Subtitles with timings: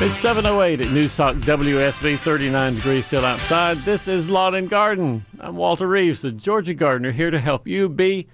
[0.00, 3.78] It's 708 at News Talk WSB, 39 degrees still outside.
[3.78, 5.24] This is Lawn and Garden.
[5.38, 8.26] I'm Walter Reeves, the Georgia gardener, here to help you be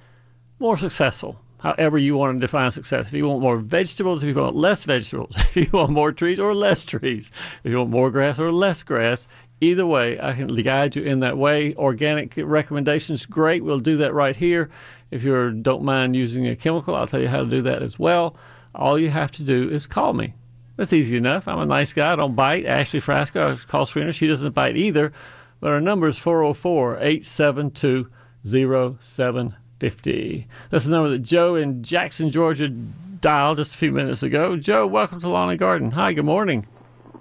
[0.59, 3.09] more successful, however you want to define success.
[3.09, 6.41] If you want more vegetables, if you want less vegetables, if you want more trees
[6.41, 7.31] or less trees,
[7.65, 9.29] if you want more grass or less grass,
[9.61, 11.75] either way, I can guide you in that way.
[11.75, 13.63] Organic recommendations, great.
[13.63, 14.71] We'll do that right here.
[15.11, 17.99] If you don't mind using a chemical, I'll tell you how to do that as
[17.99, 18.37] well.
[18.75, 20.35] All you have to do is call me.
[20.79, 21.49] That's easy enough.
[21.49, 22.13] I'm a nice guy.
[22.13, 22.65] I don't bite.
[22.65, 24.13] Ashley Frasco, I call Serena.
[24.13, 25.13] She doesn't bite either.
[25.61, 28.09] But our number is 404 872
[28.45, 30.47] 0750.
[30.71, 34.57] That's the number that Joe in Jackson, Georgia dialed just a few minutes ago.
[34.57, 35.91] Joe, welcome to Lawn and Garden.
[35.91, 36.67] Hi, good morning.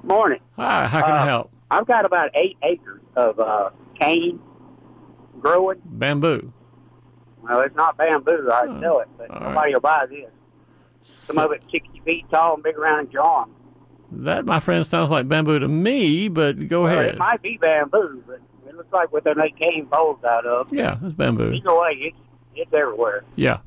[0.03, 0.39] Morning.
[0.55, 1.51] Hi, how can I Uh, help?
[1.71, 4.39] I've got about eight acres of uh, cane
[5.41, 5.81] growing.
[5.83, 6.53] Bamboo.
[7.41, 8.49] Well, it's not bamboo.
[8.51, 10.29] I Oh, sell it, but nobody will buy this.
[11.07, 13.51] Some of it 60 feet tall and big around arm.
[14.11, 17.05] That, my friend, sounds like bamboo to me, but go Well, ahead.
[17.15, 20.71] it might be bamboo, but it looks like what they make cane poles out of.
[20.73, 21.51] Yeah, it's bamboo.
[21.51, 22.17] Either way, it's,
[22.55, 23.23] it's everywhere.
[23.35, 23.59] Yeah.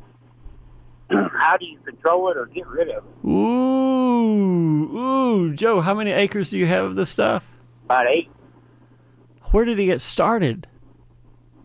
[1.11, 3.27] How do you control it or get rid of it?
[3.29, 7.45] Ooh, ooh, Joe, how many acres do you have of this stuff?
[7.85, 8.31] About eight.
[9.51, 10.67] Where did he get started?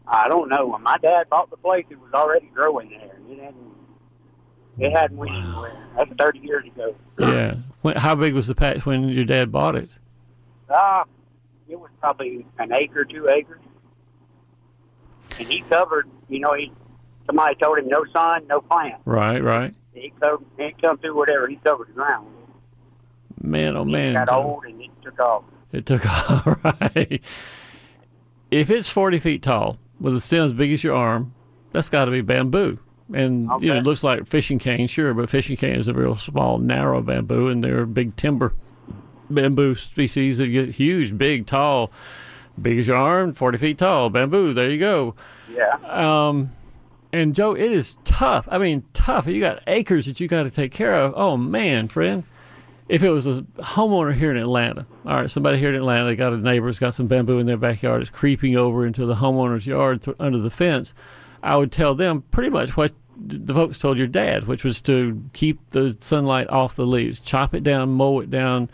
[0.07, 0.67] I don't know.
[0.67, 3.17] When my dad bought the place, it was already growing there.
[3.29, 3.74] It hadn't,
[4.77, 5.75] it hadn't went anywhere.
[5.97, 6.95] That's 30 years ago.
[7.19, 7.55] Yeah.
[7.81, 9.89] When, how big was the patch when your dad bought it?
[10.69, 11.05] Ah,
[11.69, 13.61] it was probably an acre, two acres.
[15.39, 16.71] And he covered, you know, he
[17.25, 18.95] somebody told him no sun, no plant.
[19.05, 19.73] Right, right.
[19.93, 21.47] He covered, he come through whatever.
[21.47, 22.27] He covered the ground.
[23.41, 24.13] Man, oh He man.
[24.13, 25.43] got old and it took off.
[25.71, 27.21] It took all right.
[28.51, 31.33] If it's 40 feet tall with a stem as big as your arm,
[31.71, 32.79] that's got to be bamboo.
[33.13, 36.15] And you know, it looks like fishing cane, sure, but fishing cane is a real
[36.15, 38.53] small, narrow bamboo, and they're big timber
[39.29, 41.91] bamboo species that get huge, big, tall,
[42.61, 44.53] big as your arm, 40 feet tall, bamboo.
[44.53, 45.15] There you go.
[45.51, 45.75] Yeah.
[45.83, 46.51] Um,
[47.13, 48.47] and Joe, it is tough.
[48.51, 49.27] I mean, tough.
[49.27, 51.13] You got acres that you got to take care of.
[51.15, 52.23] Oh man, friend.
[52.87, 56.15] If it was a homeowner here in Atlanta, all right, somebody here in Atlanta, they
[56.15, 59.15] got a neighbor that's got some bamboo in their backyard, it's creeping over into the
[59.15, 60.93] homeowner's yard th- under the fence.
[61.45, 65.23] I would tell them pretty much what the folks told your dad, which was to
[65.33, 68.69] keep the sunlight off the leaves, chop it down, mow it down,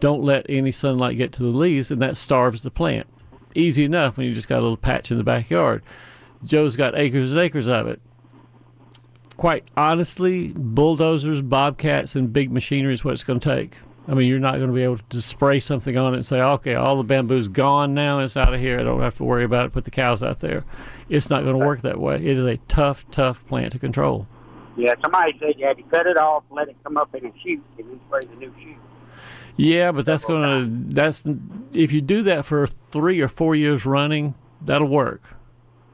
[0.00, 3.06] don't let any sunlight get to the leaves, and that starves the plant.
[3.54, 5.82] Easy enough when you just got a little patch in the backyard.
[6.44, 8.00] Joe's got acres and acres of it.
[9.36, 13.78] Quite honestly, bulldozers, bobcats, and big machinery is what it's going to take.
[14.06, 16.40] I mean, you're not going to be able to spray something on it and say,
[16.40, 18.78] okay, all the bamboo's gone now, it's out of here.
[18.78, 19.72] I don't have to worry about it.
[19.72, 20.64] Put the cows out there.
[21.08, 22.16] It's not going to work that way.
[22.16, 24.26] It is a tough, tough plant to control.
[24.76, 24.94] Yeah.
[25.00, 27.62] Somebody said you had to cut it off, let it come up in a shoot,
[27.78, 28.76] and then spray the new shoot.
[29.56, 31.22] Yeah, but that's going to that's
[31.72, 35.22] if you do that for three or four years running, that'll work.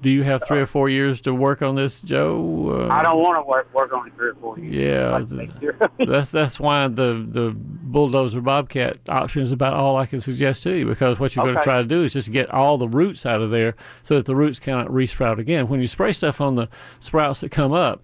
[0.03, 2.89] Do you have three or four years to work on this, Joe?
[2.89, 5.31] Uh, I don't want to work work on it three or four years.
[5.31, 5.77] Yeah, sure.
[5.99, 10.75] that's that's why the the bulldozer bobcat option is about all I can suggest to
[10.75, 13.27] you because what you're going to try to do is just get all the roots
[13.27, 15.69] out of there so that the roots cannot resprout again.
[15.69, 16.69] When you spray stuff on the
[16.99, 18.03] sprouts that come up,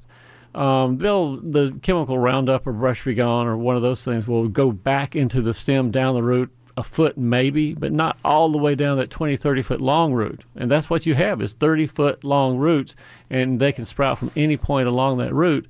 [0.54, 4.48] um, they'll the chemical Roundup or Brush Be Gone or one of those things will
[4.48, 8.58] go back into the stem down the root a foot maybe, but not all the
[8.58, 10.44] way down that 20, 30 foot long root.
[10.54, 12.94] And that's what you have is 30 foot long roots,
[13.30, 15.66] and they can sprout from any point along that root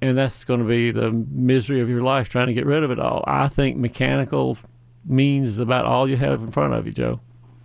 [0.00, 2.90] and that's going to be the misery of your life trying to get rid of
[2.90, 3.24] it all.
[3.26, 4.58] I think mechanical
[5.04, 7.20] means is about all you have in front of you, Joe.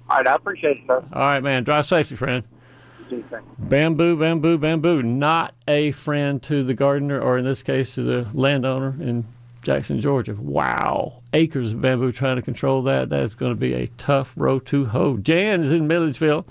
[0.10, 0.28] All right.
[0.28, 1.04] I appreciate it, sir.
[1.14, 1.64] All right, man.
[1.64, 2.44] Drive safely, friend.
[3.58, 5.04] Bamboo, bamboo, bamboo.
[5.04, 9.26] Not a friend to the gardener, or in this case, to the landowner in
[9.62, 10.34] Jackson, Georgia.
[10.34, 11.22] Wow.
[11.34, 13.10] Acres of bamboo trying to control that.
[13.10, 15.18] That is going to be a tough row to hoe.
[15.18, 16.46] Jan is in Milledgeville.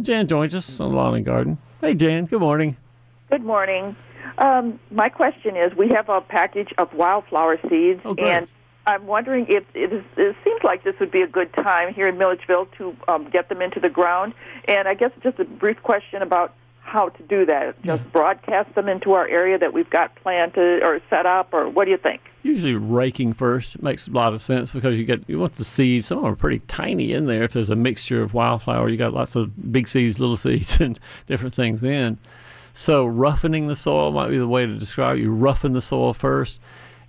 [0.00, 1.58] Jan joins us on Lawn and Garden.
[1.80, 2.26] Hey, Jan.
[2.26, 2.76] Good morning.
[3.30, 3.96] Good morning.
[4.38, 8.48] Um, my question is, we have a package of wildflower seeds, Oh, and
[8.86, 12.08] I'm wondering if it, is, it seems like this would be a good time here
[12.08, 14.34] in Milledgeville to um, get them into the ground.
[14.66, 16.54] And I guess just a brief question about
[16.94, 17.82] how to do that?
[17.82, 21.86] Just broadcast them into our area that we've got planted or set up, or what
[21.86, 22.20] do you think?
[22.44, 26.06] Usually raking first makes a lot of sense because you get you want the seeds.
[26.06, 27.42] Some of them are pretty tiny in there.
[27.42, 31.00] If there's a mixture of wildflower, you got lots of big seeds, little seeds, and
[31.26, 32.16] different things in.
[32.74, 35.16] So roughening the soil might be the way to describe.
[35.16, 35.22] it.
[35.22, 36.60] You roughen the soil first.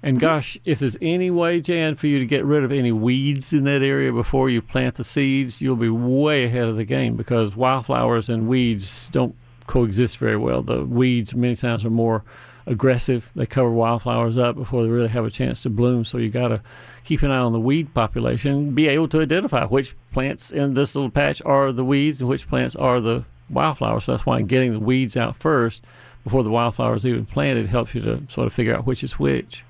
[0.02, 3.54] And gosh, if there's any way, Jan, for you to get rid of any weeds
[3.54, 7.16] in that area before you plant the seeds, you'll be way ahead of the game
[7.16, 9.36] because wildflowers and weeds don't
[9.68, 10.62] coexist very well.
[10.62, 12.24] The weeds many times are more
[12.68, 13.30] aggressive.
[13.36, 16.04] They cover wildflowers up before they really have a chance to bloom.
[16.04, 16.62] So you got to
[17.04, 20.96] keep an eye on the weed population, be able to identify which plants in this
[20.96, 24.06] little patch are the weeds and which plants are the wildflowers.
[24.06, 25.84] So that's why getting the weeds out first
[26.24, 29.64] before the wildflowers even planted helps you to sort of figure out which is which.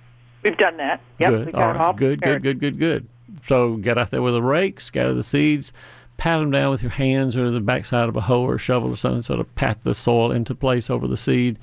[0.44, 1.02] We've done that.
[1.20, 1.46] Yep, Good.
[1.48, 2.44] we got All all Good, prepared.
[2.44, 3.08] good, good, good, good.
[3.46, 5.74] So get out there with a rake, scatter the seeds,
[6.18, 8.96] pat them down with your hands or the backside of a hoe or shovel or
[8.98, 11.60] something, sort of pat the soil into place over the seed.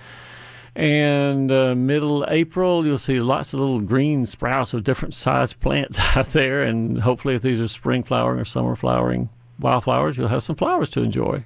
[0.75, 5.99] And uh, middle April, you'll see lots of little green sprouts of different sized plants
[6.17, 6.63] out there.
[6.63, 9.29] And hopefully, if these are spring flowering or summer flowering
[9.61, 11.45] wildflowers, you'll have some flowers to enjoy.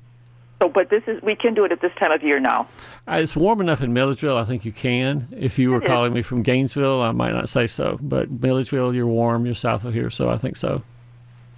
[0.62, 2.66] So, but this is we can do it at this time of year now.
[3.06, 4.38] Uh, It's warm enough in Milledgeville.
[4.38, 5.28] I think you can.
[5.36, 7.98] If you were calling me from Gainesville, I might not say so.
[8.00, 9.44] But Milledgeville, you're warm.
[9.44, 10.82] You're south of here, so I think so.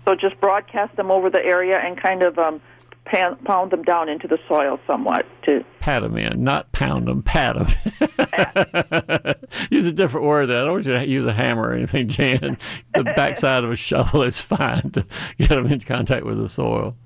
[0.09, 2.63] So just broadcast them over the area and kind of um,
[3.05, 7.23] pan, pound them down into the soil somewhat to Pat them in, not pound them.
[7.23, 9.35] Pat them.
[9.71, 10.47] use a different word.
[10.47, 10.63] There.
[10.63, 12.57] I don't want you to use a hammer or anything, Jan.
[12.95, 15.05] The backside of a shovel is fine to
[15.37, 16.97] get them in contact with the soil.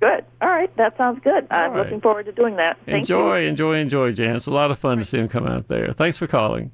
[0.00, 0.24] Good.
[0.40, 1.44] All right, that sounds good.
[1.50, 1.82] I'm right.
[1.82, 2.78] looking forward to doing that.
[2.86, 4.36] Thank enjoy, enjoy, enjoy, Jan.
[4.36, 5.92] It's a lot of fun to see them come out there.
[5.92, 6.70] Thanks for calling.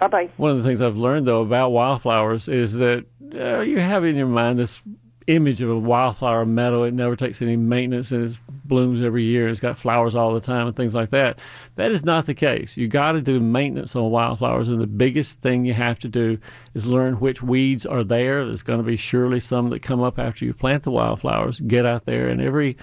[0.00, 0.30] Bye bye.
[0.36, 3.04] One of the things I've learned though about wildflowers is that
[3.34, 4.82] uh, you have in your mind this
[5.26, 6.84] image of a wildflower meadow.
[6.84, 9.48] It never takes any maintenance and it blooms every year.
[9.48, 11.38] It's got flowers all the time and things like that.
[11.76, 12.76] That is not the case.
[12.76, 16.38] You got to do maintenance on wildflowers, and the biggest thing you have to do
[16.74, 18.44] is learn which weeds are there.
[18.44, 21.60] There's going to be surely some that come up after you plant the wildflowers.
[21.60, 22.76] Get out there and every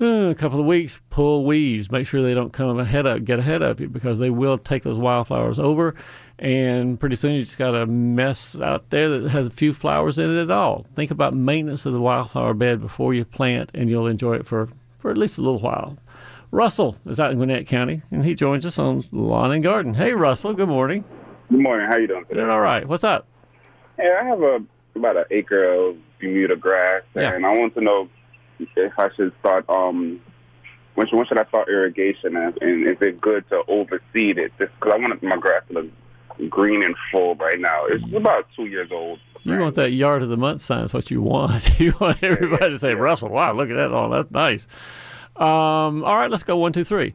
[0.00, 1.90] uh, a couple of weeks, pull weeds.
[1.90, 4.84] Make sure they don't come ahead of get ahead of you because they will take
[4.84, 5.94] those wildflowers over.
[6.38, 10.18] And pretty soon you just got a mess out there that has a few flowers
[10.18, 10.86] in it at all.
[10.94, 14.68] Think about maintenance of the wildflower bed before you plant, and you'll enjoy it for,
[14.98, 15.96] for at least a little while.
[16.50, 19.94] Russell is out in Gwinnett County, and he joins us on Lawn and Garden.
[19.94, 20.54] Hey, Russell.
[20.54, 21.04] Good morning.
[21.50, 21.88] Good morning.
[21.88, 22.40] How you doing today?
[22.40, 22.86] Doing all right.
[22.86, 23.26] What's up?
[23.96, 24.60] Hey, I have a
[24.94, 27.32] about an acre of Bermuda grass, Yeah.
[27.34, 28.08] and I want to know
[28.58, 30.20] if I should start um
[30.94, 34.52] when should, when should I start irrigation, and, and is it good to overseed it?
[34.58, 35.86] Just because I want my grass to look
[36.48, 37.86] green and full right now.
[37.86, 39.18] It's about two years old.
[39.44, 41.68] You want that yard of the month sign is what you want.
[41.80, 43.92] You want everybody to say, Russell, wow, look at that.
[43.92, 44.66] Oh, that's nice.
[45.36, 47.14] Um, all right, let's go one, two, three.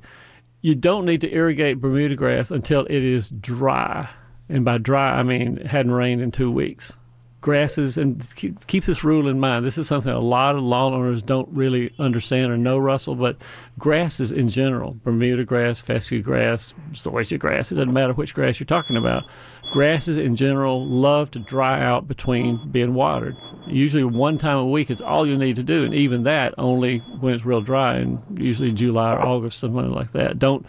[0.62, 4.10] You don't need to irrigate Bermuda grass until it is dry.
[4.48, 6.98] And by dry, I mean it hadn't rained in two weeks.
[7.44, 9.66] Grasses, and keep, keep this rule in mind.
[9.66, 13.36] This is something a lot of lawn owners don't really understand or know, Russell, but
[13.78, 18.66] grasses in general, Bermuda grass, fescue grass, zoysia grass, it doesn't matter which grass you're
[18.66, 19.26] talking about.
[19.74, 23.36] Grasses in general love to dry out between being watered.
[23.68, 27.00] Usually one time a week is all you need to do, and even that only
[27.20, 30.40] when it's real dry, and usually July or August, something like that.
[30.40, 30.66] Don't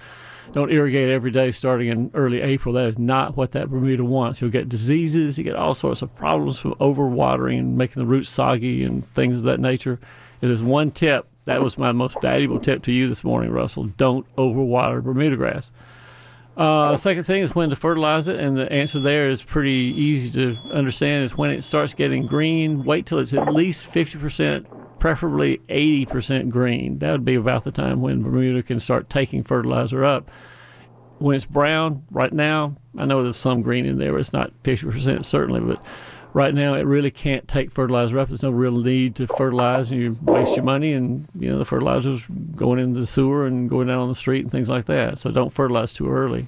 [0.54, 2.72] don't irrigate every day starting in early April.
[2.74, 4.40] That is not what that Bermuda wants.
[4.40, 8.30] You'll get diseases, you get all sorts of problems from overwatering and making the roots
[8.30, 9.98] soggy and things of that nature.
[10.40, 13.84] It is one tip, that was my most valuable tip to you this morning, Russell.
[13.84, 15.72] Don't overwater Bermuda grass.
[16.56, 20.30] Uh, second thing is when to fertilize it, and the answer there is pretty easy
[20.30, 21.24] to understand.
[21.24, 22.84] Is when it starts getting green.
[22.84, 24.68] Wait till it's at least fifty percent,
[25.00, 27.00] preferably eighty percent green.
[27.00, 30.30] That would be about the time when Bermuda can start taking fertilizer up.
[31.24, 34.52] When it's brown, right now, I know there's some green in there, but it's not
[34.62, 35.58] fifty percent certainly.
[35.60, 35.82] But
[36.34, 38.28] right now, it really can't take fertilizer up.
[38.28, 41.64] There's no real need to fertilize, and you waste your money, and you know the
[41.64, 45.16] fertilizer's going into the sewer and going down on the street and things like that.
[45.16, 46.46] So don't fertilize too early.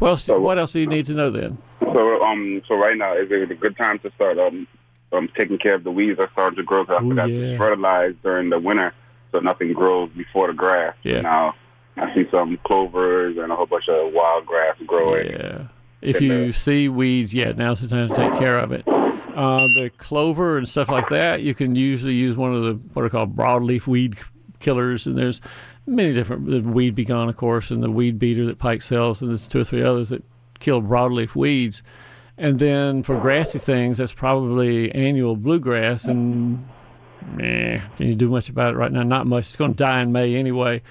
[0.00, 1.58] Well, So- what else do you need to know then?
[1.92, 4.66] So um, so right now is it a good time to start um
[5.12, 6.86] um taking care of the weeds that starting to grow?
[6.86, 7.50] 'Cause I Ooh, forgot yeah.
[7.52, 8.94] to fertilize during the winter,
[9.32, 10.94] so nothing grows before the grass.
[11.02, 11.20] Yeah.
[11.20, 11.54] Now
[12.00, 15.30] I see some clovers and a whole bunch of wild grass growing.
[15.30, 15.68] Yeah.
[16.00, 18.86] If you see weeds, yeah, now's the time to take care of it.
[18.86, 23.04] Uh, the clover and stuff like that, you can usually use one of the what
[23.04, 24.16] are called broadleaf weed
[24.60, 25.40] killers, and there's
[25.86, 26.46] many different.
[26.46, 29.60] The weed begone, of course, and the weed beater that Pike sells, and there's two
[29.60, 30.22] or three others that
[30.60, 31.82] kill broadleaf weeds.
[32.36, 36.64] And then for grassy things, that's probably annual bluegrass, and
[37.36, 39.02] Nah, can you do much about it right now?
[39.02, 39.46] Not much.
[39.46, 40.82] It's going to die in May anyway.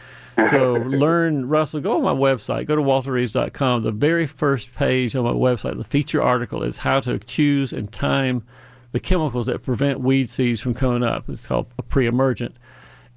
[0.50, 2.68] So learn, Russell, go on my website.
[2.68, 3.84] Go to walterreeves.com.
[3.84, 7.92] The very first page on my website, the feature article is how to choose and
[7.92, 8.44] time
[8.92, 11.30] the chemicals that prevent weed seeds from coming up.
[11.30, 12.56] It's called a pre-emergent.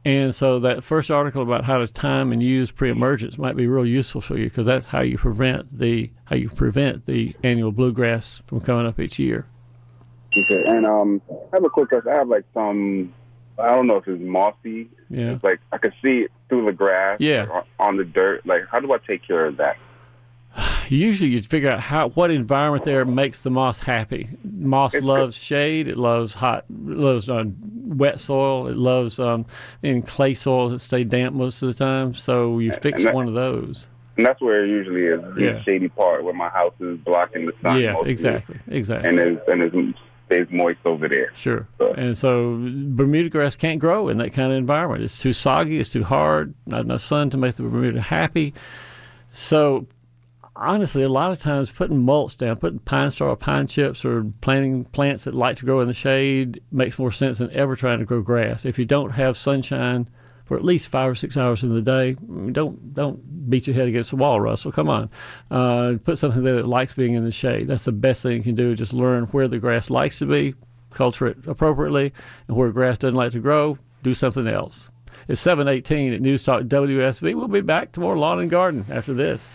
[0.05, 3.85] And so that first article about how to time and use pre-emergence might be real
[3.85, 8.41] useful for you because that's how you prevent the how you prevent the annual bluegrass
[8.47, 9.47] from coming up each year.
[10.37, 12.13] Okay, and um, I have a quick question.
[12.13, 13.13] I have like some,
[13.61, 14.89] I don't know if it's mossy.
[15.09, 15.33] Yeah.
[15.33, 17.19] It's like I can see it through the grass.
[17.21, 17.47] Yeah.
[17.51, 18.45] or on the dirt.
[18.47, 19.77] Like, how do I take care of that?
[20.89, 24.29] Usually, you figure out how what environment there makes the moss happy.
[24.45, 25.87] Moss It's loves shade.
[25.89, 26.65] It loves hot.
[26.69, 27.45] It loves uh,
[27.85, 28.67] wet soil.
[28.67, 29.47] It loves um,
[29.83, 32.15] in clay soils that stay damp most of the time.
[32.15, 33.89] So you fix that- one of those.
[34.17, 35.21] And that's where it usually is.
[35.35, 35.63] The Yeah.
[35.63, 37.81] shady part where my house is blocking the sun.
[37.81, 39.09] yeah, mostly, exactly, exactly.
[39.09, 39.73] And it's and it
[40.31, 41.31] stays moist over there.
[41.35, 41.67] Sure.
[41.79, 45.03] So- And so Bermuda grass can't grow in that kind of environment.
[45.03, 48.55] It's too soggy, it's too hard, not enough sun to make the Bermuda happy.
[49.33, 49.87] So
[50.57, 54.25] honestly, a lot of times putting mulch down, putting pine straw or pine chips or
[54.41, 57.99] planting plants that like to grow in the shade makes more sense than ever trying
[57.99, 58.65] to grow grass.
[58.65, 60.09] If you don't have sunshine
[60.51, 62.17] for at least five or six hours in the day,
[62.51, 64.73] don't don't beat your head against the wall, Russell.
[64.73, 65.09] Come on,
[65.49, 67.69] uh, put something there that likes being in the shade.
[67.69, 68.75] That's the best thing you can do.
[68.75, 70.57] Just learn where the grass likes to be,
[70.91, 72.13] culture it appropriately,
[72.49, 74.91] and where grass doesn't like to grow, do something else.
[75.29, 77.37] It's 718 at News Talk WSB.
[77.37, 79.55] We'll be back to more lawn and garden after this.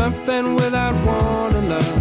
[0.00, 1.96] something without warning, love.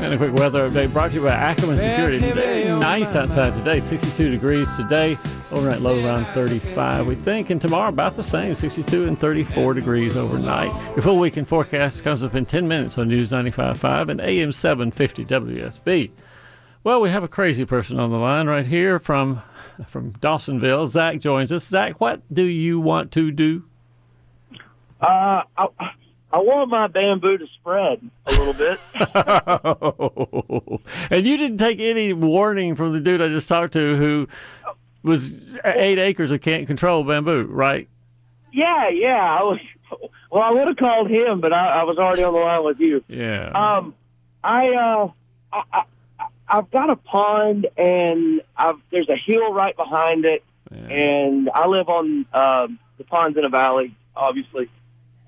[0.00, 2.16] And a quick weather update brought to you by Ackerman Security.
[2.16, 5.18] Yes, Today, nice outside today, 62 degrees today.
[5.50, 7.50] Overnight low around 35, we think.
[7.50, 10.72] And tomorrow about the same, 62 and 34 degrees overnight.
[10.94, 15.26] Your full weekend forecast comes up in 10 minutes on News 95.5 and AM 750
[15.26, 16.10] WSB.
[16.84, 19.42] Well, we have a crazy person on the line right here from
[19.86, 20.88] from Dawsonville.
[20.88, 21.66] Zach joins us.
[21.66, 23.64] Zach, what do you want to do?
[25.02, 25.68] Uh, I,
[26.32, 28.80] I want my bamboo to spread a little bit.
[31.10, 34.28] and you didn't take any warning from the dude I just talked to who
[35.02, 35.30] was
[35.64, 37.88] eight acres of can't control bamboo, right?
[38.52, 39.38] yeah, yeah.
[39.38, 39.58] I was.
[40.28, 42.80] Well, I would have called him, but I, I was already on the line with
[42.80, 43.02] you.
[43.06, 43.48] Yeah.
[43.54, 43.94] Um,
[44.42, 45.10] I, uh,
[45.52, 45.84] I,
[46.18, 50.42] I, I've got a pond, and I've, there's a hill right behind it,
[50.72, 54.68] and I live on um, the pond's in a valley, obviously,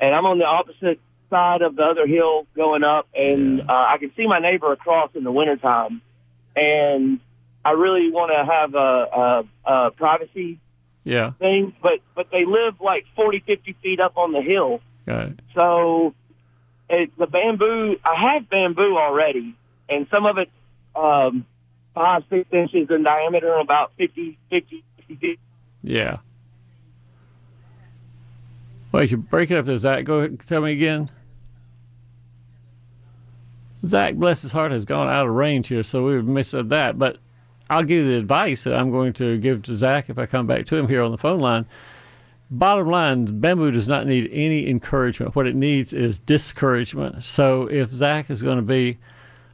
[0.00, 1.00] and I'm on the opposite
[1.31, 3.64] side of the other hill going up, and Yeah.
[3.69, 6.00] uh, I can see my neighbor across in the wintertime,
[6.57, 7.21] and
[7.64, 10.59] I really want to have a, a, a privacy
[11.05, 11.33] yeah.
[11.33, 15.40] thing, but but they live like 40, 50 feet up on the hill, Got it.
[15.55, 16.14] so
[16.88, 19.55] it, the bamboo, I have bamboo already,
[19.88, 20.50] and some of it's
[20.97, 21.45] um,
[21.95, 25.40] five, six inches in diameter, and about 50, 50, 50 feet.
[25.83, 26.19] Yeah.
[28.99, 30.05] Wait, you break it up there, Zach.
[30.05, 31.09] Go ahead, tell me again.
[33.87, 36.99] Zach, bless his heart, has gone out of range here, so we've missed that.
[36.99, 37.19] But
[37.71, 40.49] I'll give you the advice that I'm going to give to Zach if I come
[40.49, 41.64] back to him here on the phone line.
[42.50, 45.37] Bottom line, bamboo does not need any encouragement.
[45.37, 47.23] What it needs is discouragement.
[47.23, 48.99] So if Zach is going to be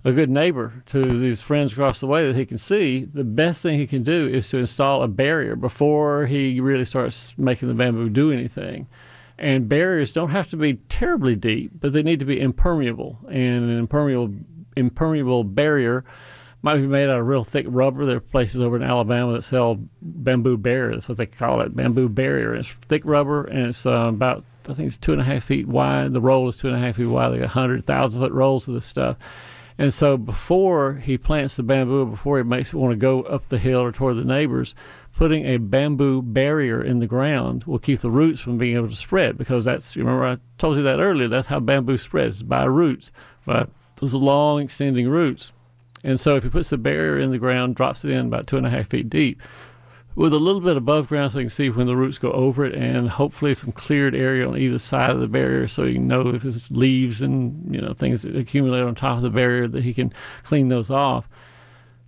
[0.05, 3.61] a good neighbor to these friends across the way that he can see, the best
[3.61, 7.75] thing he can do is to install a barrier before he really starts making the
[7.75, 8.87] bamboo do anything.
[9.38, 13.19] And barriers don't have to be terribly deep, but they need to be impermeable.
[13.29, 14.35] And an impermeable
[14.76, 16.05] impermeable barrier
[16.62, 18.07] might be made out of real thick rubber.
[18.07, 20.93] There are places over in Alabama that sell bamboo barrier.
[20.93, 22.55] That's what they call it, bamboo barrier.
[22.55, 25.69] It's thick rubber, and it's uh, about I think it's two and a half feet
[25.69, 26.14] wide.
[26.14, 27.33] The roll is two and a half feet wide.
[27.33, 29.19] They got hundred thousand foot rolls of this stuff.
[29.76, 33.49] And so before he plants the bamboo, before he makes it want to go up
[33.49, 34.75] the hill or toward the neighbors,
[35.14, 38.97] putting a bamboo barrier in the ground will keep the roots from being able to
[38.97, 43.12] spread because that's, remember I told you that earlier, that's how bamboo spreads, by roots,
[43.47, 43.66] by
[43.97, 45.52] those long extending roots.
[46.02, 48.56] And so if he puts the barrier in the ground, drops it in about two
[48.56, 49.40] and a half feet deep,
[50.16, 52.64] with a little bit above ground so you can see when the roots go over
[52.64, 56.28] it and hopefully some cleared area on either side of the barrier so you know
[56.28, 59.83] if it's leaves and you know things that accumulate on top of the barrier that
[59.83, 60.12] he can
[60.44, 61.28] clean those off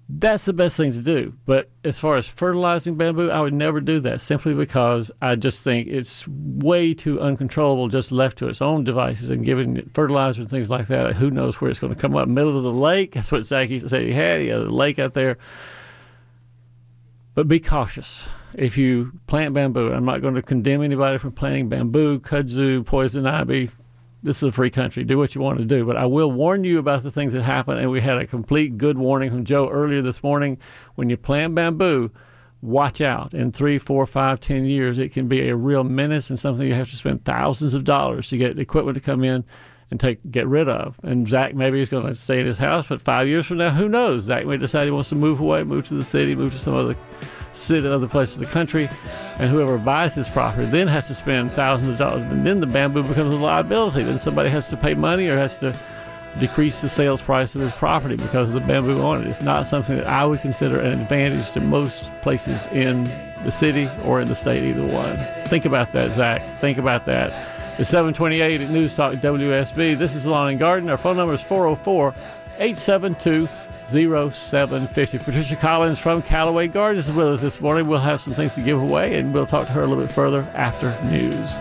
[0.09, 1.35] That's the best thing to do.
[1.47, 5.65] But as far as fertilizing bamboo, I would never do that simply because I just
[5.65, 10.43] think it's way too uncontrollable just left to its own devices and giving it fertilizer
[10.43, 11.17] and things like that.
[11.17, 12.29] Who knows where it's going to come up?
[12.29, 13.13] Middle of the lake.
[13.13, 14.41] That's what Zachy said he had.
[14.41, 15.39] He had a lake out there.
[17.35, 18.29] But be cautious.
[18.55, 23.27] If you plant bamboo, I'm not going to condemn anybody from planting bamboo, kudzu, poison
[23.27, 23.71] ivy.
[24.23, 25.05] This is a free country.
[25.05, 25.85] Do what you want to do.
[25.85, 27.79] But I will warn you about the things that happen.
[27.79, 30.59] And we had a complete good warning from Joe earlier this morning.
[30.95, 32.11] When you plant bamboo,
[32.63, 33.35] watch out.
[33.35, 36.75] In three, four, five, ten years, it can be a real menace and something you
[36.75, 39.45] have to spend thousands of dollars to get equipment to come in
[39.91, 40.99] and take get rid of.
[41.03, 43.71] And Zach maybe he's going to stay in his house, but five years from now,
[43.71, 44.23] who knows?
[44.25, 46.75] Zach may decide he wants to move away, move to the city, move to some
[46.75, 46.95] other
[47.53, 48.89] city, other place of the country,
[49.39, 52.67] and whoever buys his property then has to spend thousands of dollars, and then the
[52.67, 54.03] bamboo becomes a liability.
[54.03, 55.79] Then somebody has to pay money or has to
[56.39, 59.27] decrease the sales price of his property because of the bamboo on it.
[59.27, 63.05] It's not something that I would consider an advantage to most places in
[63.45, 65.17] the city or in the state, either one.
[65.47, 66.61] Think about that, Zach.
[66.61, 67.56] Think about that.
[67.79, 69.99] It's 728 at News Talk WSB.
[69.99, 70.89] This is Lawn and Garden.
[70.89, 72.15] Our phone number is 404
[72.59, 73.47] 872
[73.85, 75.19] 0750.
[75.19, 77.87] Patricia Collins from Callaway Gardens is with us this morning.
[77.87, 80.11] We'll have some things to give away and we'll talk to her a little bit
[80.11, 81.61] further after news.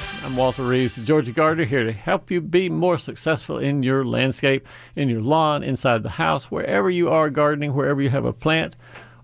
[0.23, 4.05] I'm Walter Reeves, the Georgia Gardener, here to help you be more successful in your
[4.05, 8.31] landscape, in your lawn, inside the house, wherever you are gardening, wherever you have a
[8.31, 8.75] plant,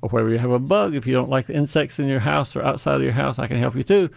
[0.02, 0.96] or wherever you have a bug.
[0.96, 3.46] If you don't like the insects in your house or outside of your house, I
[3.46, 4.10] can help you too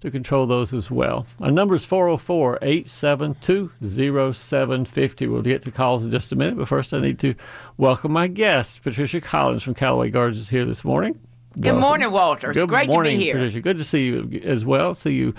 [0.00, 1.26] to control those as well.
[1.40, 5.26] Our number is 404 872 0750.
[5.26, 7.34] We'll get to calls in just a minute, but first I need to
[7.78, 8.84] welcome my guest.
[8.84, 11.18] Patricia Collins from Callaway Gardens is here this morning.
[11.60, 12.50] Good morning, Walter.
[12.50, 13.34] It's Good great morning, to be here.
[13.34, 13.60] Patricia.
[13.60, 14.94] Good to see you as well.
[14.94, 15.34] See you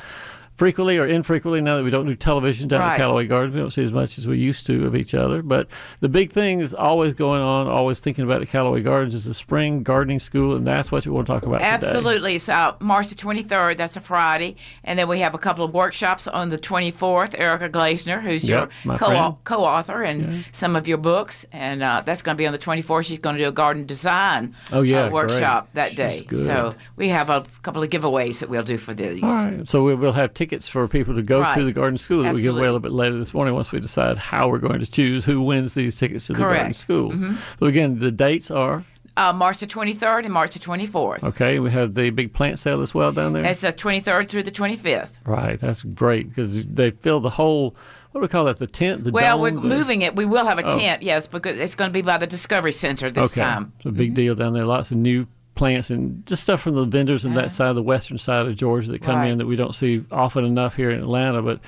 [0.60, 2.92] frequently or infrequently now that we don't do television down Right.
[2.94, 3.56] at Callaway Gardens.
[3.56, 5.42] We don't see as much as we used to of each other.
[5.42, 5.68] But
[6.02, 9.34] the big thing is always going on, always thinking about at Callaway Gardens is the
[9.34, 11.70] spring gardening school, and that's what we want to talk about today.
[11.70, 12.36] Absolutely.
[12.36, 13.78] It's uh, March the 23rd.
[13.78, 14.58] That's a Friday.
[14.84, 17.40] And then we have a couple of workshops on the 24th.
[17.40, 21.46] Erica Glasener, who's Yep, your co- co-author in some of your books.
[21.54, 23.06] And uh, that's going to be on the 24th.
[23.06, 25.76] She's going to do a garden design Oh, yeah, uh, workshop great.
[25.76, 26.22] that She's day.
[26.28, 26.46] good.
[26.46, 29.24] So we have a couple of giveaways that we'll do for these.
[29.24, 29.68] All right.
[29.70, 31.56] So we will have tickets for people to go Right.
[31.58, 33.72] to the garden school that we give away a little bit later this morning once
[33.72, 36.88] we decide how we're going to choose who wins these tickets to the garden Correct.
[36.88, 37.26] Mm-hmm.
[37.28, 37.36] school.
[37.60, 38.84] So again, the dates are
[39.18, 41.24] Uh, March the 23rd and March the 24th.
[41.24, 41.60] okay.
[41.60, 43.44] We have the big plant sale as well down there.
[43.44, 45.10] It's the 23rd through the 25th.
[45.26, 45.60] right.
[45.60, 47.76] That's great because they fill the whole.
[48.12, 48.58] What do we call that?
[48.58, 49.04] The tent.
[49.04, 50.16] The Well, dome, we're the- moving it.
[50.16, 50.78] We will have a Oh.
[50.78, 53.42] tent, yes, because it's going to be by the Discovery Center this okay.
[53.44, 53.74] time.
[53.78, 54.66] It's a big deal down there.
[54.66, 55.28] Lots of new
[55.60, 58.56] plants and just stuff from the vendors on that side, of the western side of
[58.56, 59.30] Georgia that come Right.
[59.32, 61.42] in that we don't see often enough here in Atlanta.
[61.44, 61.60] But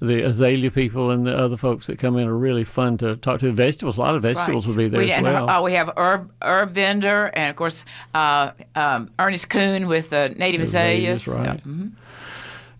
[0.00, 3.40] the azalea people and the other folks that come in are really fun to talk
[3.40, 3.50] to.
[3.52, 5.48] Vegetables, a lot of vegetables will be there we, as well.
[5.48, 7.82] uh, we have herb, herb vendor, and of course
[8.14, 11.48] uh, um, Ernest Koone with the native Azaleas, azaleas.
[11.48, 11.60] right.
[11.64, 11.92] Yeah, mhm.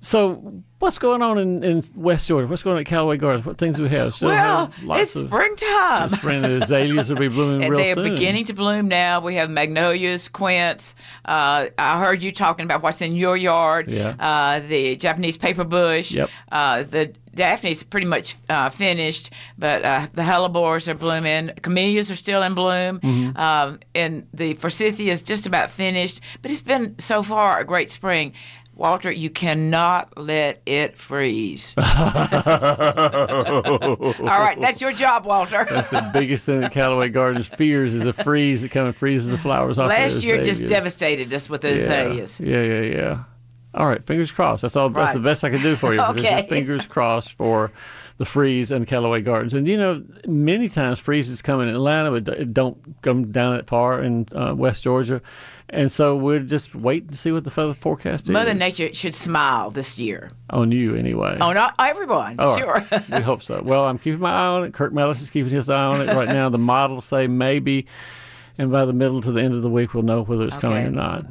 [0.03, 2.47] so, what's going on in, in West Georgia?
[2.47, 3.47] What's going on at Callaway Gardens?
[3.47, 4.15] What things do we have?
[4.15, 6.09] Still Well, have it's of springtime.
[6.11, 6.43] spring.
[6.43, 8.05] The azaleas will be blooming And real they are soon.
[8.15, 9.21] beginning to bloom now.
[9.21, 10.95] We have magnolias, quince.
[11.25, 13.91] Uh, I heard you talking about what's in your yard.
[13.91, 14.15] Yeah.
[14.19, 16.13] Uh, the Japanese paper bush.
[16.13, 16.31] Yep.
[16.53, 21.51] Uh, the Daphne's pretty much uh, finished, but uh, the hellebores are blooming.
[21.61, 22.99] Camellias are still in bloom.
[23.01, 23.37] Mm-hmm.
[23.37, 26.23] Um, and the forsythia is just about finished.
[26.41, 28.33] But it's been so far a great spring.
[28.77, 31.73] Walter, you cannot let it freeze.
[31.79, 31.85] All
[34.21, 35.67] right, that's your job, Walter.
[35.69, 39.31] That's the biggest thing that Callaway Gardens fears is a freeze that kind of freezes
[39.31, 39.89] the flowers off.
[39.89, 42.39] Last year just devastated us with the azaleas.
[42.39, 43.25] Yeah, yeah, yeah, yeah.
[43.73, 44.63] All right, fingers crossed.
[44.63, 44.91] That's all.
[44.91, 46.01] That's the best I can do for you.
[46.01, 46.47] Okay.
[46.49, 47.73] Fingers crossed for
[48.19, 49.53] the freeze and Callaway Gardens.
[49.53, 53.67] And you know, many times freezes come in Atlanta, but it don't come down that
[53.67, 55.21] far in uh, West Georgia.
[55.71, 58.31] And so we'll just wait to see what the feather forecast is.
[58.31, 60.31] Mother Nature should smile this year.
[60.51, 61.39] on you anyway.
[61.41, 62.87] Oh, not everyone, All sure.
[62.91, 63.11] right.
[63.11, 63.61] we hope so.
[63.63, 64.73] Well, I'm keeping my eye on it.
[64.75, 66.49] Kirk Mellish is keeping his eye on it right now.
[66.49, 67.87] The models say maybe,
[68.59, 70.87] and by the middle to the end of the week, we'll know whether it's coming
[70.87, 71.27] or not.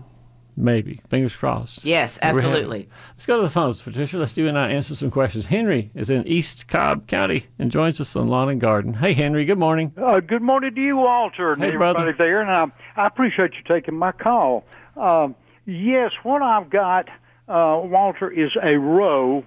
[0.57, 1.01] Maybe.
[1.09, 1.83] Fingers crossed.
[1.83, 2.49] Yes, Never had it.
[2.49, 2.89] absolutely.
[3.15, 4.17] Let's go to the phones, Patricia.
[4.17, 5.45] Let's you and I answer some questions.
[5.45, 8.93] Henry is in East Cobb County and joins us on Lawn and Garden.
[8.93, 9.43] Hey, Henry.
[9.45, 9.91] Good morning.
[9.97, 12.15] Uh, good morning to you, Walter, and Hey, everybody brother.
[12.17, 12.41] there.
[12.41, 12.65] And I,
[13.01, 14.63] I appreciate you taking my call.
[14.95, 17.09] Um, yes, what I've got,
[17.49, 19.43] uh, Walter, is a row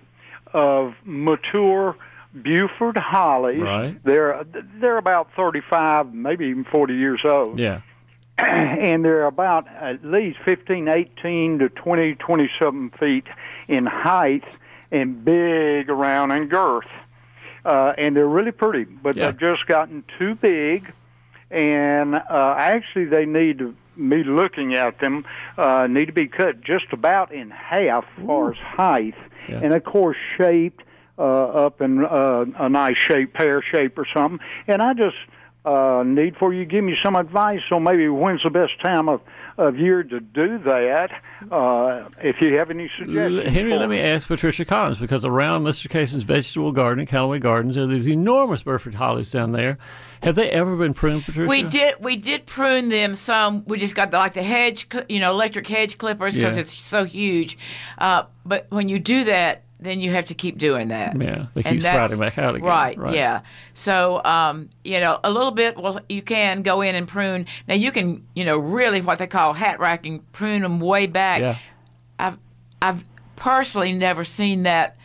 [0.52, 1.96] of mature
[2.34, 3.60] Burford hollies.
[3.62, 3.98] Right.
[4.04, 4.44] They're
[4.78, 7.58] they're about thirty-five, maybe even forty years old.
[7.58, 7.80] Yeah.
[8.46, 13.26] and they're about at least 15, 18 to 20, 27 feet
[13.66, 14.44] in height
[14.90, 16.86] and big around in girth.
[17.64, 19.26] Uh, and they're really pretty, but Yeah.
[19.26, 20.90] they've just gotten too big.
[21.50, 25.24] And uh, actually, they need to, me looking at them,
[25.56, 29.14] uh, need to be cut just about in half as far as height.
[29.48, 29.60] Yeah.
[29.62, 30.82] And of course, shaped
[31.18, 34.38] uh, up in uh, a nice shape, pear shape or something.
[34.68, 35.16] And I just
[35.64, 39.20] uh, need for you give me some advice on maybe when's the best time of,
[39.58, 41.10] of year to do that.
[41.50, 43.48] Uh, if you have any L- suggestions.
[43.52, 45.90] Henry, let me ask Patricia Collins because around Mr.
[45.90, 49.78] Cason's vegetable garden at Callaway Gardens, there are these enormous Burford hollies down there.
[50.22, 51.48] Have they ever been pruned, Patricia?
[51.48, 53.64] We did we did prune them some.
[53.66, 56.62] We just got the, like the hedge, you know, electric hedge clippers because Yeah.
[56.62, 57.58] it's so huge.
[57.98, 61.20] Uh, but when you do that, then you have to keep doing that.
[61.20, 62.66] Yeah, they keep sprouting back out again.
[62.68, 63.14] Right, Right.
[63.14, 63.40] Yeah.
[63.74, 65.76] So um, you know, a little bit.
[65.76, 67.46] Well, you can go in and prune.
[67.68, 71.40] Now you can, you know, really what they call hat racking, prune them way back.
[71.40, 71.56] Yeah.
[72.18, 72.38] I've
[72.82, 73.04] I've
[73.36, 74.96] personally never seen that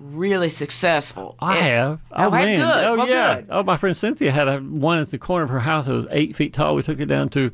[0.00, 1.36] really successful.
[1.38, 2.00] I It- have.
[2.10, 2.56] Oh, man.
[2.56, 2.84] good.
[2.84, 3.34] Oh, Well, yeah.
[3.36, 3.46] good.
[3.50, 6.06] Oh, my friend Cynthia had a one at the corner of her house that was
[6.10, 6.74] eight feet tall.
[6.74, 7.52] We took it down to,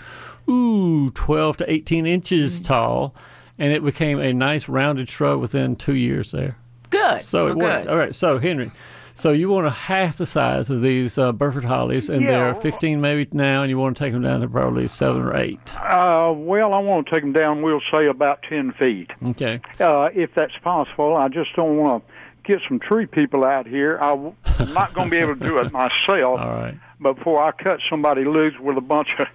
[0.49, 2.09] ooh, 12 to 18 Mm.
[2.09, 3.15] inches tall,
[3.59, 6.57] and it became a nice rounded shrub within two years there.
[6.91, 7.25] Good.
[7.25, 7.85] So it Well, worked.
[7.85, 7.91] good.
[7.93, 8.15] All right.
[8.15, 8.71] So, Henry,
[9.15, 12.31] so you want a half the size of these uh, Burford hollies, and Yeah.
[12.31, 15.37] they're 15 maybe now, and you want to take them down to probably seven or
[15.37, 15.75] eight.
[15.77, 19.11] Uh, well, I want to take them down, we'll say, about 10 feet.
[19.31, 19.61] Okay.
[19.81, 21.17] uh, if that's possible.
[21.17, 22.13] I just don't want to
[22.45, 23.99] get some tree people out here.
[24.01, 24.35] I'm
[24.73, 26.41] not going to be able to do it myself.
[26.41, 26.75] All right.
[27.01, 29.27] But before I cut somebody loose with a bunch of,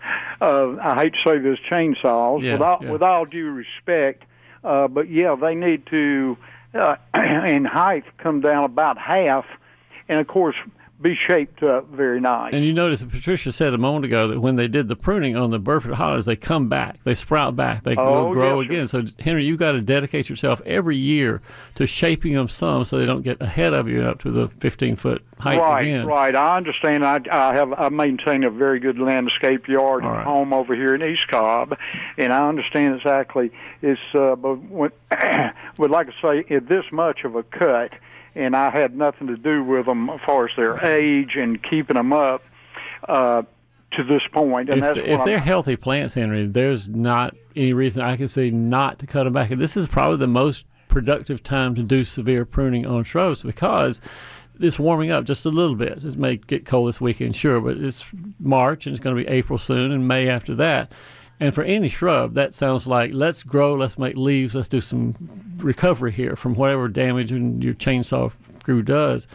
[0.41, 2.91] uh, I hate to say this, chainsaws, Yeah, with, all, yeah.
[2.91, 4.23] with all due respect,
[4.65, 6.37] uh, but yeah, they need to,
[6.73, 6.95] uh,
[7.47, 9.45] in height, come down about half,
[10.09, 10.55] and of course,
[11.01, 12.53] be shaped up very nice.
[12.53, 15.35] And you notice that Patricia said a moment ago that when they did the pruning
[15.35, 18.91] on the Burford hollies, they come back, they sprout back, they Oh, will grow yes,
[18.91, 18.99] sir.
[18.99, 19.09] again.
[19.09, 21.41] So Henry, you've got to dedicate yourself every year
[21.75, 24.95] to shaping them some so they don't get ahead of you up to the 15
[24.95, 26.05] foot height right, again.
[26.05, 26.33] right.
[26.35, 27.03] I understand.
[27.05, 30.23] I, I have I maintain a very good landscape yard and right.
[30.23, 31.77] home over here in East Cobb,
[32.17, 33.51] and I understand exactly.
[33.81, 34.91] It's uh, but when,
[35.77, 37.93] would like to say it this much of a cut,
[38.35, 41.95] and I had nothing to do with them as far as their age and keeping
[41.95, 42.43] them up
[43.07, 43.43] uh,
[43.91, 44.69] to this point.
[44.69, 48.17] And If, that's if what I'm- they're healthy plants, Henry, there's not any reason I
[48.17, 49.51] can see not to cut them back.
[49.51, 53.99] And this is probably the most productive time to do severe pruning on shrubs because
[54.59, 56.03] it's warming up just a little bit.
[56.03, 58.05] It may get cold this weekend, sure, but it's
[58.39, 60.91] March and it's going to be April soon and May after that.
[61.43, 65.13] And for any shrub, that sounds like let's grow, let's make leaves, let's do some
[65.57, 69.27] recovery here from whatever damage your chainsaw screw does.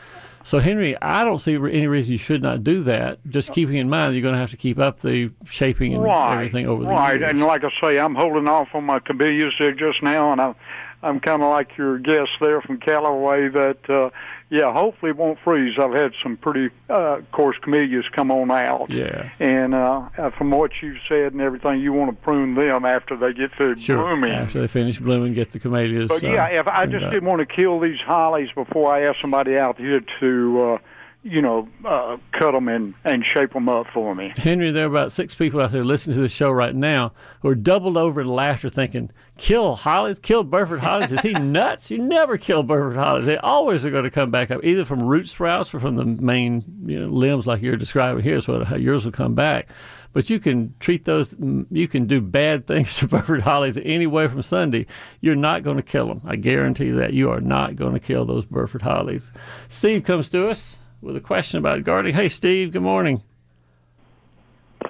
[0.42, 3.18] So, Henry, I don't see any reason you should not do that.
[3.28, 6.32] Just keeping in mind you're going to have to keep up the shaping and right,
[6.32, 7.20] everything over the right.
[7.20, 7.30] years.
[7.30, 10.54] And like I say, I'm holding off on my camellias there just now, and I'm
[11.02, 13.50] I'm kind of like your guest there from Callaway.
[13.50, 14.08] That uh,
[14.50, 15.74] yeah, hopefully it won't freeze.
[15.78, 18.88] I've had some pretty uh, course, camellias come on out.
[18.90, 19.30] Yeah.
[19.38, 23.16] And uh, uh, from what you've said and everything, you want to prune them after
[23.16, 23.98] they get through Sure.
[23.98, 24.32] blooming.
[24.32, 26.08] After they finish blooming, get the camellias.
[26.08, 29.20] But uh, yeah, if I just didn't want to kill these hollies before I asked
[29.20, 30.78] somebody out here to, uh,
[31.22, 34.32] you know, uh, cut them and and shape them up for me.
[34.36, 37.48] Henry, there are about six people out there listening to the show right now who
[37.48, 41.12] are doubled over in laughter thinking, kill Hollies, kill Burford Hollies.
[41.12, 41.90] Is he nuts?
[41.90, 43.26] You never kill Burford Hollies.
[43.26, 46.04] They always are going to come back up, either from root sprouts or from the
[46.04, 48.40] main you know, limbs like you're describing here.
[48.40, 49.68] So how yours will come back.
[50.12, 51.36] But you can treat those,
[51.70, 54.86] you can do bad things to Burford Hollies any way from Sunday.
[55.20, 56.22] You're not going to kill them.
[56.24, 57.12] I guarantee that.
[57.12, 59.30] You are not going to kill those Burford Hollies.
[59.68, 62.14] Steve comes to us with a question about gardening.
[62.14, 63.22] Hey, Steve, good morning.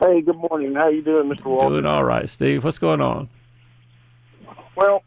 [0.01, 0.75] Hey, good morning.
[0.75, 1.45] How you doing, Mr.
[1.47, 1.69] Walker?
[1.71, 2.65] Doing all right, Steve.
[2.65, 3.29] What's going on?
[4.77, 5.03] Well,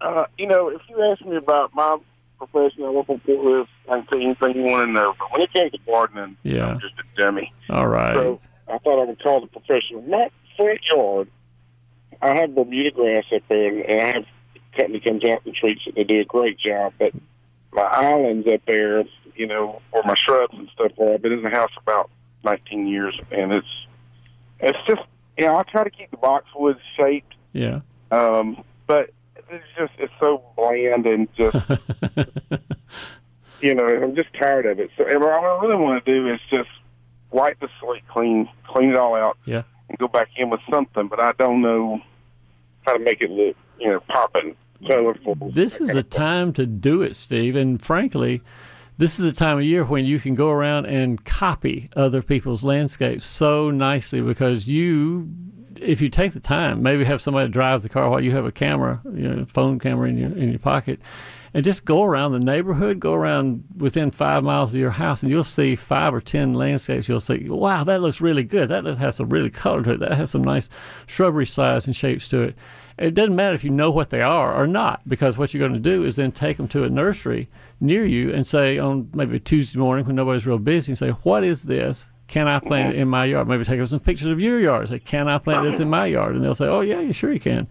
[0.00, 1.98] uh, you know, if you ask me about my
[2.38, 3.68] profession, I work on forklifts.
[3.88, 5.14] I can tell you anything you want to know.
[5.18, 6.66] But when it comes to gardening, Yeah.
[6.72, 7.52] I'm just a dummy.
[7.70, 8.14] All right.
[8.14, 10.02] So I thought I would call the professional.
[10.02, 11.28] My front yard,
[12.20, 14.24] I have Bermuda grass up there, and I have
[14.56, 15.94] a company comes out and treats it.
[15.94, 16.94] They do a great job.
[16.98, 17.12] But
[17.72, 19.04] my islands up there,
[19.36, 22.10] you know, where my shrubs and stuff are, I've been in the house about
[22.44, 23.86] 19 years, and it's
[24.60, 25.02] it's just,
[25.36, 27.34] you know, I try to keep the boxwoods shaped.
[27.52, 27.80] Yeah.
[28.10, 29.10] Um, but
[29.50, 31.56] it's just it's so bland and just
[33.60, 34.90] you know I'm just tired of it.
[34.96, 36.68] So what I really want to do is just
[37.30, 39.62] wipe the slate clean, clean it all out, Yeah.
[39.88, 41.08] and go back in with something.
[41.08, 42.00] But I don't know
[42.86, 45.36] how to make it look you know popping, colorful.
[45.52, 47.56] This is a time to do it, Steve.
[47.56, 48.42] And frankly,
[48.98, 52.62] this is a time of year when you can go around and copy other people's
[52.62, 55.28] landscapes so nicely because you,
[55.76, 58.52] if you take the time, maybe have somebody drive the car while you have a
[58.52, 61.00] camera, you know, phone camera in your in your pocket,
[61.54, 65.30] and just go around the neighborhood, go around within five miles of your house, and
[65.30, 67.08] you'll see five or ten landscapes.
[67.08, 68.68] You'll see, wow, that looks really good.
[68.68, 70.00] That has some really color to it.
[70.00, 70.68] That has some nice
[71.06, 72.56] shrubbery size and shapes to it.
[72.98, 75.82] It doesn't matter if you know what they are or not, because what you're going
[75.82, 77.48] to do is then take them to a nursery
[77.82, 81.44] near you and say on maybe Tuesday morning when nobody's real busy, and say, "What
[81.44, 82.10] is this?
[82.28, 84.88] Can I plant it in my yard?" Maybe take some pictures of your yard.
[84.88, 87.32] Say, "Can I plant this in my yard?" And they'll say, "Oh yeah, you sure
[87.32, 87.66] you can."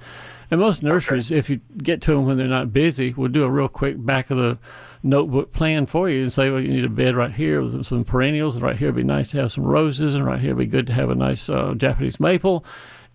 [0.52, 3.50] And most nurseries, if you get to them when they're not busy, will do a
[3.50, 4.58] real quick back of the
[5.02, 8.04] notebook plan for you and say, well, you need a bed right here with some
[8.04, 10.58] perennials, and right here it'd be nice to have some roses, and right here it'd
[10.58, 12.65] be good to have a nice uh, Japanese maple.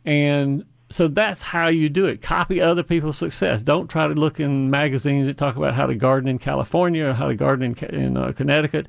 [0.07, 2.23] And so that's how you do it.
[2.23, 3.63] Copy other people's success.
[3.63, 7.13] Don't try to look in magazines that talk about how to garden in California or
[7.13, 8.87] how to garden in, in uh, Connecticut.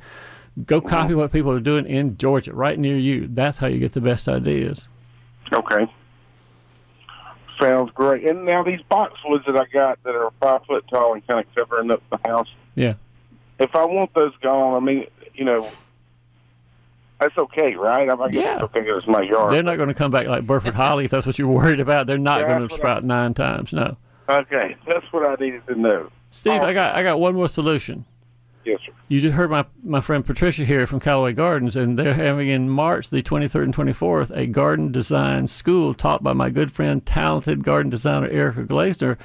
[0.66, 3.28] Go copy what people are doing in Georgia, right near you.
[3.28, 4.88] That's how you get the best ideas.
[5.54, 5.92] Okay.
[7.60, 8.26] Sounds great.
[8.26, 11.56] And now these boxwoods that I got that are five foot tall and kind of
[11.56, 12.50] covering up the house.
[12.76, 12.94] Yeah.
[13.60, 15.70] If I want those gone, I mean, you know,
[17.20, 18.10] that's okay, right?
[18.10, 18.54] I mean, I guess Yeah.
[18.56, 19.52] it's okay 'cause it's my yard.
[19.54, 22.08] They're not going to come back like Burford Holly if that's what you're worried about.
[22.08, 23.74] They're not going to what I- sprout nine times.
[23.74, 23.98] No.
[24.30, 26.10] Okay, that's what I needed to know.
[26.32, 28.06] Steve, I got I got one more solution.
[28.66, 28.92] Yes, sir.
[29.08, 32.70] You just heard my, my friend Patricia here from Callaway Gardens, and they're having in
[32.70, 37.64] March the 23rd and 24th a garden design school taught by my good friend, talented
[37.64, 39.16] garden designer Erica Glasener.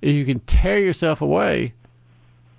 [0.00, 1.72] If you can tear yourself away,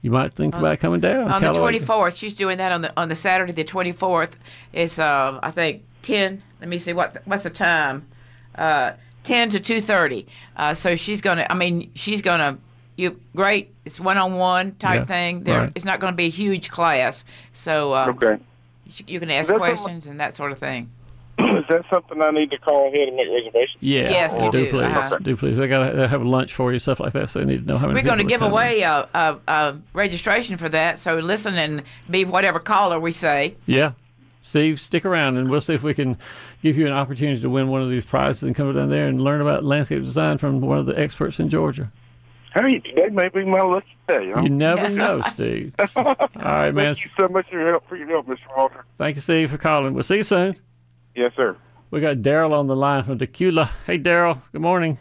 [0.04, 1.32] you might think about coming down.
[1.32, 2.16] on the 24th.
[2.16, 4.32] She's doing that on the on the Saturday the 24th.
[4.74, 6.44] It's uh I think 10.
[6.60, 8.06] Let me see what what's the time.
[8.54, 8.92] Uh
[9.24, 10.26] 10 to 2:30.
[10.58, 12.60] Uh so she's going to I mean she's going to
[12.98, 13.74] you great.
[13.86, 15.44] It's one-on-one type Yeah, thing.
[15.46, 15.72] There right.
[15.74, 17.24] it's not going to be a huge class.
[17.54, 18.38] So um, Okay.
[19.08, 20.92] you can ask Is that questions and that sort of thing.
[21.58, 23.78] Is that something I need to call ahead and make reservations?
[23.80, 25.18] Yeah, Yes, you do, do, please, uh-huh.
[25.20, 25.58] do please.
[25.58, 27.30] They got to have lunch for you, stuff like that.
[27.30, 28.00] So they need to know how many.
[28.00, 31.00] We're going to give away a, a, a registration for that.
[31.00, 33.56] So listen and be whatever caller we say.
[33.66, 33.94] Yeah.
[34.42, 36.18] Steve, stick around and we'll see if we can
[36.62, 39.22] give you an opportunity to win one of these prizes and come down there and
[39.22, 41.90] learn about landscape design from one of the experts in Georgia.
[42.54, 44.32] Hey, today may be my lucky day.
[44.34, 44.42] Huh?
[44.42, 45.74] You never know, Steve.
[45.96, 46.94] All right, man.
[46.94, 48.40] Thank you so much for your help, for your help, Mr.
[48.56, 48.86] Walter.
[48.98, 49.94] Thank you, Steve, for calling.
[49.94, 50.58] We'll see you soon.
[51.16, 51.56] Yes, sir.
[51.92, 53.70] We got Daryl on the line from Tequila.
[53.86, 54.42] Hey, Daryl.
[54.52, 54.98] Good morning.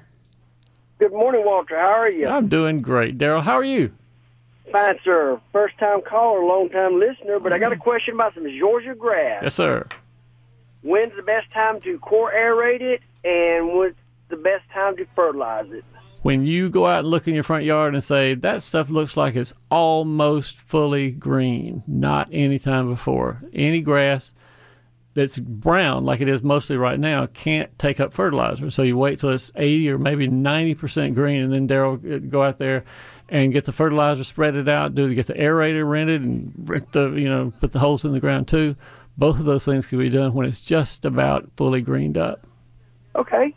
[0.98, 1.78] Good morning, Walter.
[1.78, 2.28] How are you?
[2.28, 3.18] I'm doing great.
[3.18, 3.92] Daryl, how are you?
[4.70, 5.40] Fine, sir.
[5.52, 9.40] First time caller, long time listener, but I got a question about some Georgia grass.
[9.42, 9.86] Yes, sir.
[10.82, 13.96] When's the best time to core aerate it, and what's
[14.28, 15.84] the best time to fertilize it?
[16.22, 19.16] When you go out and look in your front yard and say, that stuff looks
[19.16, 23.42] like it's almost fully green, not any time before.
[23.52, 24.32] Any grass
[25.14, 28.70] that's brown, like it is mostly right now, can't take up fertilizer.
[28.70, 32.42] So you wait till it's 80 or maybe 90% green, and then Daryl uh, go
[32.42, 32.84] out there
[33.28, 37.10] and get the fertilizer, spread it out, do get the aerator rented, and rent the
[37.10, 38.76] you know put the holes in the ground too.
[39.18, 42.46] Both of those things can be done when it's just about fully greened up.
[43.16, 43.54] Okay.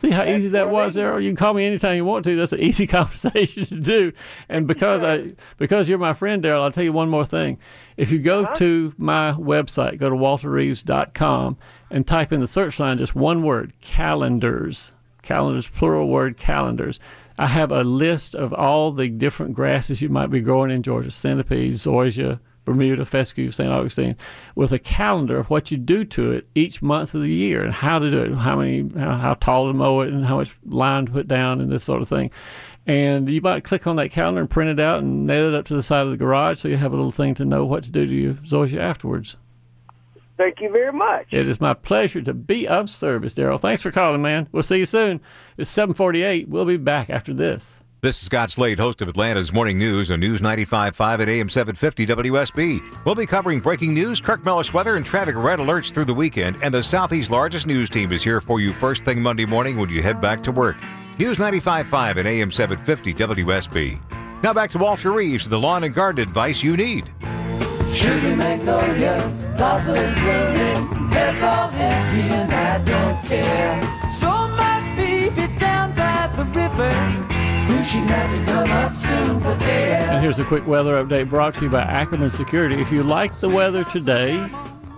[0.00, 1.22] See how easy that was, Daryl.
[1.22, 2.34] You can call me anytime you want to.
[2.34, 4.12] That's an easy conversation to do.
[4.48, 7.58] And because I because you're my friend, Daryl, I'll tell you one more thing.
[7.98, 11.58] If you go to my website, go to walterreeves.com
[11.90, 14.92] and type in the search line just one word, calendars.
[15.20, 16.98] Calendars, plural word, calendars.
[17.38, 21.10] I have a list of all the different grasses you might be growing in Georgia:
[21.10, 23.70] centipede, zoysia, Bermuda, fescue, St.
[23.70, 24.16] Augustine,
[24.54, 27.72] with a calendar of what you do to it each month of the year and
[27.72, 30.54] how to do it, how many, how, how tall to mow it, and how much
[30.64, 32.30] lime to put down, and this sort of thing.
[32.86, 35.64] And you might click on that calendar and print it out and nail it up
[35.66, 37.84] to the side of the garage, so you have a little thing to know what
[37.84, 39.36] to do to your zoysia afterwards.
[40.36, 41.26] Thank you very much.
[41.30, 43.60] It is my pleasure to be of service, Daryl.
[43.60, 44.48] Thanks for calling, man.
[44.52, 45.20] We'll see you soon.
[45.58, 46.48] It's 748.
[46.48, 47.79] We'll be back after this.
[48.02, 52.06] This is Scott Slade, host of Atlanta's Morning News on News 95.5 at AM 750
[52.06, 53.04] WSB.
[53.04, 56.56] We'll be covering breaking news, Kirk Mellish weather, and traffic red alerts through the weekend.
[56.62, 59.90] And the Southeast's largest news team is here for you first thing Monday morning when
[59.90, 60.78] you head back to work.
[61.18, 64.42] News 95.5 at AM 750 WSB.
[64.42, 67.04] Now back to Walter Reeves, the lawn and garden advice you need.
[67.92, 74.10] Sugar magnolia, blossoms blooming, that's all empty and I don't care.
[74.10, 77.29] So my baby down by the river
[80.10, 82.78] And here's a quick weather update brought to you by Ackerman Security.
[82.78, 84.34] If you like the weather today,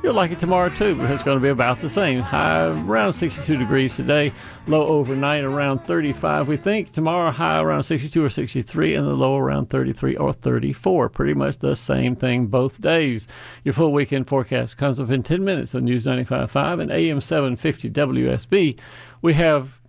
[0.03, 2.19] you'll like it tomorrow too, because it's going to be about the same.
[2.19, 4.33] High around 62 degrees today,
[4.67, 6.49] low overnight around 35.
[6.49, 11.09] We think tomorrow high around 62 or 63, and the low around 33 or 34.
[11.09, 13.29] Pretty much the same thing both days.
[13.63, 17.91] Your full weekend forecast comes up in 10 minutes on News 95.5 and AM 750
[17.91, 18.77] WSB.
[19.21, 19.82] We have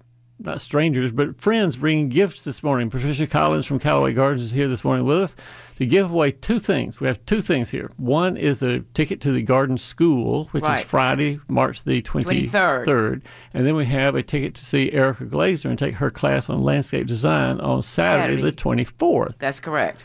[0.44, 2.90] not strangers, but friends bringing gifts this morning.
[2.90, 5.36] Patricia Collins from Callaway Gardens is here this morning with us
[5.78, 7.00] to give away two things.
[7.00, 7.90] We have two things here.
[7.98, 10.80] One is a ticket to the Garden School, which Right.
[10.82, 12.86] is Friday, March the 23rd.
[12.86, 13.22] 23rd.
[13.54, 16.62] And then we have a ticket to see Erica Glasener and take her class on
[16.62, 18.42] landscape design on Saturday, Saturday.
[18.42, 19.38] the 24th.
[19.38, 20.04] That's correct.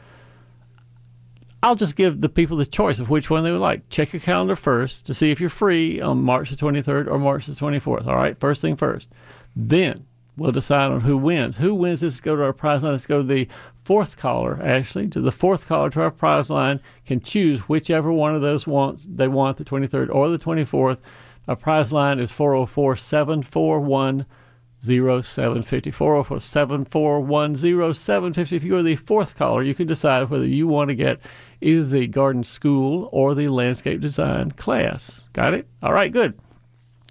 [1.61, 3.88] I'll just give the people the choice of which one they would like.
[3.88, 7.46] Check your calendar first to see if you're free on March the 23rd or March
[7.46, 8.07] the 24th.
[8.07, 9.09] All right, first thing first.
[9.57, 10.05] Then
[10.38, 11.57] we'll decide on who wins.
[11.57, 12.20] Who wins this?
[12.20, 12.92] Go to our prize line.
[12.92, 13.48] Let's go to the
[13.85, 15.09] fourth caller, Ashley.
[15.09, 19.07] To the fourth caller to our prize line can choose whichever one of those wants
[19.09, 20.98] they want, the 23rd or the 24th.
[21.46, 24.27] Our prize line is 404 741
[24.81, 27.57] 0750 404 741
[27.94, 28.57] 0750.
[28.57, 31.20] If you're the fourth caller, you can decide whether you want to get
[31.61, 35.22] either the garden school or the landscape design class.
[35.33, 35.66] Got it?
[35.83, 36.38] All right, good.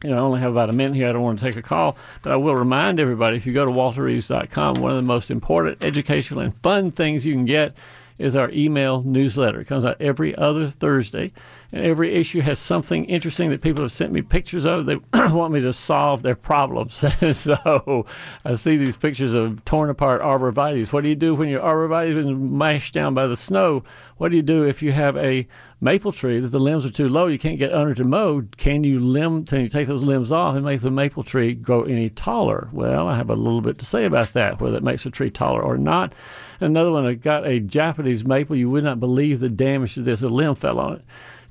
[0.03, 1.09] You know, I only have about a minute here.
[1.09, 3.65] I don't want to take a call, but I will remind everybody if you go
[3.65, 7.73] to walterreeves.com, one of the most important educational and fun things you can get
[8.19, 9.61] is our email newsletter.
[9.61, 11.31] It comes out every other Thursday,
[11.71, 14.85] and every issue has something interesting that people have sent me pictures of.
[14.85, 17.03] They want me to solve their problems.
[17.37, 18.05] so
[18.45, 20.91] I see these pictures of torn apart arborvitaes.
[20.91, 23.83] What do you do when your arborvitae has been mashed down by the snow?
[24.17, 25.47] What do you do if you have a
[25.79, 28.43] maple tree that the limbs are too low, you can't get under to mow?
[28.57, 29.45] Can you limb?
[29.45, 32.69] Can you take those limbs off and make the maple tree grow any taller?
[32.71, 35.29] Well, I have a little bit to say about that, whether it makes a tree
[35.29, 36.13] taller or not.
[36.59, 38.55] Another one, I got a Japanese maple.
[38.55, 40.21] You would not believe the damage to this.
[40.21, 41.01] A limb fell on it.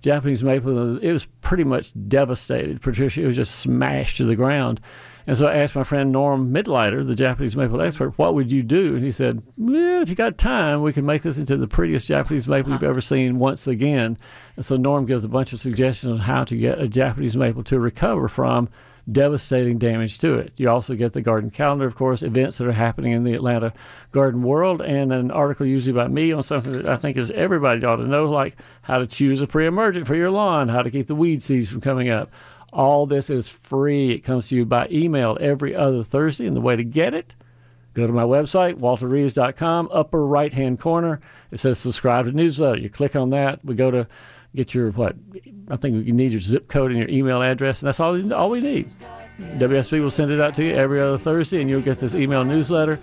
[0.00, 2.80] Japanese maple, it was pretty much devastated.
[2.80, 4.80] Patricia, it was just smashed to the ground.
[5.26, 8.62] And so I asked my friend Norm Midlighter, the Japanese maple expert, what would you
[8.62, 8.94] do?
[8.94, 12.06] And he said, well, if you got time, we can make this into the prettiest
[12.06, 12.90] Japanese maple you've uh-huh.
[12.90, 14.16] ever seen once again.
[14.54, 17.64] And so Norm gives a bunch of suggestions on how to get a Japanese maple
[17.64, 18.68] to recover from
[19.10, 20.52] devastating damage to it.
[20.56, 23.72] You also get the garden calendar, of course, events that are happening in the Atlanta
[24.12, 27.84] garden world, and an article usually about me on something that I think is everybody
[27.84, 31.06] ought to know, like how to choose a pre-emergent for your lawn, how to keep
[31.06, 32.30] the weed seeds from coming up.
[32.72, 34.10] All this is free.
[34.12, 37.34] It comes to you by email every other Thursday, and the way to get it
[37.96, 41.18] Go to my website, walterreeves.com, upper right hand corner.
[41.50, 42.78] It says subscribe to newsletter.
[42.78, 43.64] You click on that.
[43.64, 44.06] We go to
[44.56, 45.14] get your, what,
[45.68, 48.50] I think you need your zip code and your email address, and that's all, all
[48.50, 48.90] we need.
[49.38, 52.44] WSB will send it out to you every other Thursday, and you'll get this email
[52.44, 52.98] newsletter.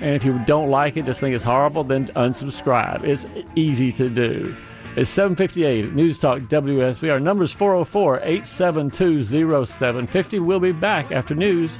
[0.00, 3.02] And if you don't like it, just think it's horrible, then unsubscribe.
[3.04, 4.54] It's easy to do.
[4.96, 7.10] It's 758 News Talk WSB.
[7.10, 9.22] Our number is 404 872
[9.64, 10.38] 0750.
[10.40, 11.78] We'll be back after news.